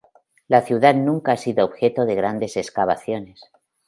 La 0.47 0.61
ciudad 0.61 0.95
nunca 0.95 1.33
ha 1.33 1.37
sido 1.37 1.63
objeto 1.63 2.05
de 2.07 2.15
grandes 2.15 2.57
excavaciones. 2.57 3.39